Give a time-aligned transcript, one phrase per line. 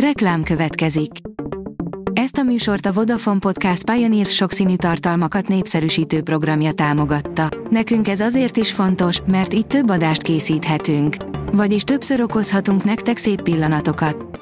[0.00, 1.10] Reklám következik.
[2.12, 7.48] Ezt a műsort a Vodafone Podcast Pioneer sokszínű tartalmakat népszerűsítő programja támogatta.
[7.70, 11.16] Nekünk ez azért is fontos, mert így több adást készíthetünk.
[11.52, 14.40] Vagyis többször okozhatunk nektek szép pillanatokat.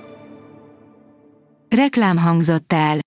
[1.76, 2.98] Reklám hangzott el.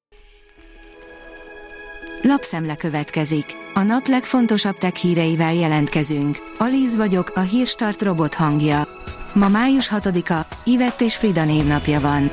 [2.22, 3.46] Lapszemle következik.
[3.74, 6.38] A nap legfontosabb tech híreivel jelentkezünk.
[6.58, 8.88] Alíz vagyok, a hírstart robot hangja.
[9.34, 12.30] Ma május 6-a, Ivett és Frida névnapja van.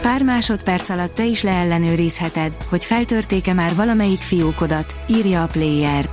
[0.00, 6.10] Pár másodperc alatt te is leellenőrizheted, hogy feltörtéke már valamelyik fiókodat, írja a Player.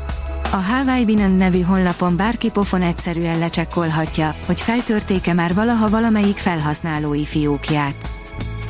[0.51, 7.25] A Hawaii Binan nevű honlapon bárki pofon egyszerűen lecsekkolhatja, hogy feltörtéke már valaha valamelyik felhasználói
[7.25, 7.95] fiókját.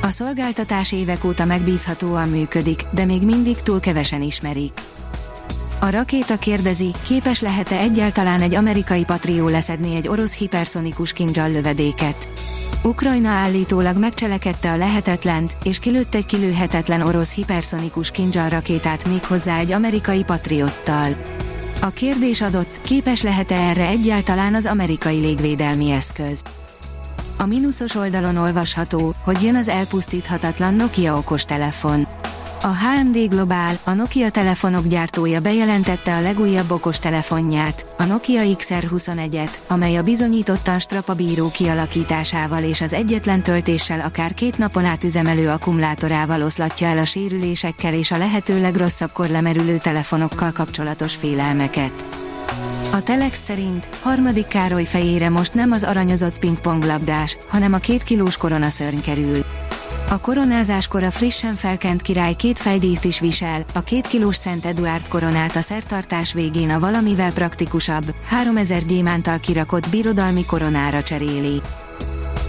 [0.02, 4.72] A szolgáltatás évek óta megbízhatóan működik, de még mindig túl kevesen ismerik.
[5.80, 12.28] A rakéta kérdezi, képes lehet-e egyáltalán egy amerikai patrió leszedni egy orosz hiperszonikus kincsal lövedéket.
[12.82, 19.72] Ukrajna állítólag megcselekedte a lehetetlent, és kilőtt egy kilőhetetlen orosz hiperszonikus kincsal rakétát méghozzá egy
[19.72, 21.16] amerikai patriottal.
[21.80, 26.42] A kérdés adott, képes lehet-e erre egyáltalán az amerikai légvédelmi eszköz.
[27.36, 32.07] A mínuszos oldalon olvasható, hogy jön az elpusztíthatatlan Nokia okostelefon.
[32.68, 39.50] A HMD Global, a Nokia telefonok gyártója bejelentette a legújabb okos telefonját, a Nokia XR21-et,
[39.66, 46.42] amely a bizonyítottan strapabíró kialakításával és az egyetlen töltéssel akár két napon át üzemelő akkumulátorával
[46.42, 52.06] oszlatja el a sérülésekkel és a lehető legrosszabbkor lemerülő telefonokkal kapcsolatos félelmeket.
[52.92, 58.36] A Telex szerint harmadik Károly fejére most nem az aranyozott pingponglabdás, hanem a két kilós
[58.36, 59.44] koronaszörny kerül.
[60.10, 65.08] A koronázáskor a frissen felkent király két fejdíszt is visel, a két kilós Szent Eduard
[65.08, 71.60] koronát a szertartás végén a valamivel praktikusabb, 3000 gyémántal kirakott birodalmi koronára cseréli.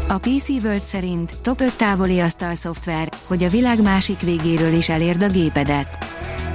[0.08, 4.90] A PC World szerint top 5 távoli asztal szoftver, hogy a világ másik végéről is
[4.90, 6.06] elérd a gépedet.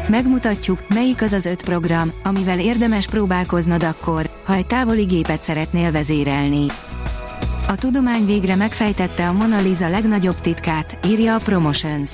[0.09, 5.91] Megmutatjuk, melyik az az öt program, amivel érdemes próbálkoznod akkor, ha egy távoli gépet szeretnél
[5.91, 6.67] vezérelni.
[7.75, 12.11] A tudomány végre megfejtette a Mona Lisa legnagyobb titkát, írja a Promotions.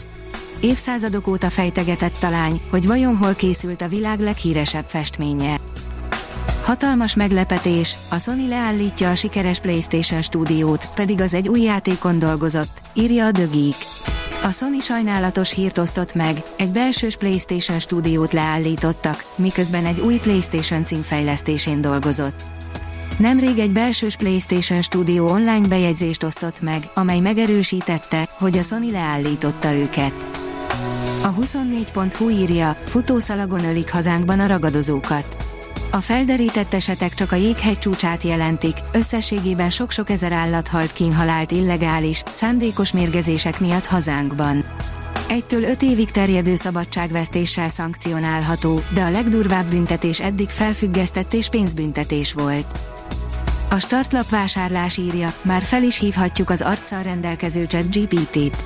[0.60, 5.56] Évszázadok óta fejtegetett talány, hogy vajon hol készült a világ leghíresebb festménye.
[6.62, 12.80] Hatalmas meglepetés, a Sony leállítja a sikeres PlayStation stúdiót, pedig az egy új játékon dolgozott,
[12.94, 13.76] írja a Geek.
[14.42, 20.84] A Sony sajnálatos hírt osztott meg, egy belsős PlayStation stúdiót leállítottak, miközben egy új PlayStation
[20.84, 22.59] címfejlesztésén dolgozott.
[23.20, 29.72] Nemrég egy belsős PlayStation stúdió online bejegyzést osztott meg, amely megerősítette, hogy a Sony leállította
[29.72, 30.12] őket.
[31.22, 35.36] A 24.hu írja, futószalagon ölik hazánkban a ragadozókat.
[35.90, 42.22] A felderített esetek csak a jéghegy csúcsát jelentik, összességében sok-sok ezer állat halt kínhalált illegális,
[42.32, 44.64] szándékos mérgezések miatt hazánkban.
[45.30, 52.78] Egytől öt évig terjedő szabadságvesztéssel szankcionálható, de a legdurvább büntetés eddig felfüggesztett és pénzbüntetés volt.
[53.70, 58.64] A startlap vásárlás írja, már fel is hívhatjuk az arccal rendelkező chat GPT-t.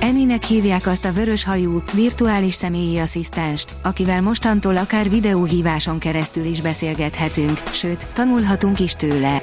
[0.00, 6.60] Eninek hívják azt a vörös hajú, virtuális személyi asszisztenst, akivel mostantól akár videóhíváson keresztül is
[6.60, 9.42] beszélgethetünk, sőt, tanulhatunk is tőle.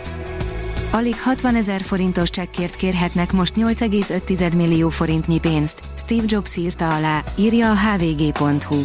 [0.92, 7.24] Alig 60 ezer forintos csekkért kérhetnek most 8,5 millió forintnyi pénzt, Steve Jobs írta alá,
[7.36, 8.76] írja a hvg.hu.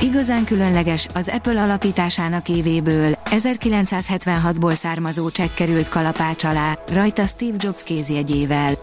[0.00, 7.82] Igazán különleges, az Apple alapításának évéből, 1976-ból származó csekk került kalapács alá, rajta Steve Jobs
[7.82, 8.74] kézjegyével.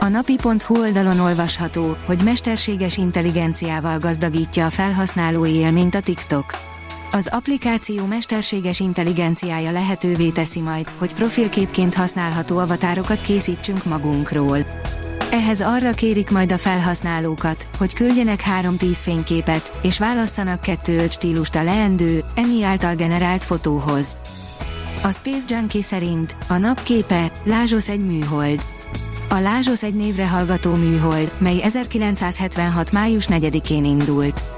[0.00, 6.71] A napi.hu oldalon olvasható, hogy mesterséges intelligenciával gazdagítja a felhasználói élményt a TikTok.
[7.14, 14.58] Az applikáció mesterséges intelligenciája lehetővé teszi majd, hogy profilképként használható avatárokat készítsünk magunkról.
[15.30, 21.62] Ehhez arra kérik majd a felhasználókat, hogy küldjenek 3-10 fényképet, és válasszanak 2-5 stílust a
[21.62, 24.16] leendő, emi által generált fotóhoz.
[25.02, 28.64] A Space Junkie szerint a nap képe, Lázsos egy műhold.
[29.28, 32.92] A Lázsos egy névre hallgató műhold, mely 1976.
[32.92, 34.51] május 4-én indult.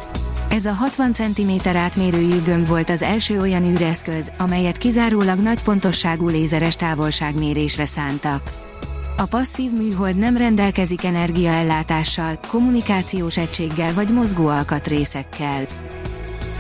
[0.55, 6.29] Ez a 60 cm átmérőjű gömb volt az első olyan űreszköz, amelyet kizárólag nagy pontosságú
[6.29, 8.53] lézeres távolságmérésre szántak.
[9.17, 15.65] A passzív műhold nem rendelkezik energiaellátással, kommunikációs egységgel vagy mozgó alkatrészekkel.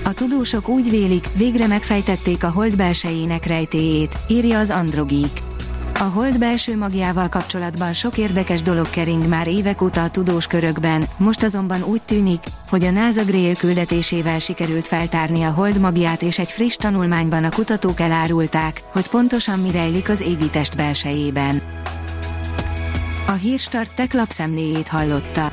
[0.04, 5.53] A tudósok úgy vélik, végre megfejtették a hold belsejének rejtéjét, írja az Androgík.
[5.98, 11.04] A hold belső magjával kapcsolatban sok érdekes dolog kering már évek óta a tudós körökben,
[11.16, 16.38] most azonban úgy tűnik, hogy a NASA Grail küldetésével sikerült feltárni a hold magját és
[16.38, 21.62] egy friss tanulmányban a kutatók elárulták, hogy pontosan mi rejlik az égitest belsejében.
[23.26, 25.52] A Hírstart tech lapszemléjét hallotta.